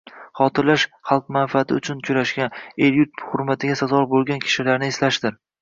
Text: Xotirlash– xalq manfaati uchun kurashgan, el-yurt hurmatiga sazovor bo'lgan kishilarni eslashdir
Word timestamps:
Xotirlash– 0.37 0.85
xalq 1.09 1.27
manfaati 1.35 1.77
uchun 1.81 2.01
kurashgan, 2.09 2.57
el-yurt 2.87 3.25
hurmatiga 3.27 3.79
sazovor 3.83 4.11
bo'lgan 4.15 4.45
kishilarni 4.49 4.95
eslashdir 4.97 5.43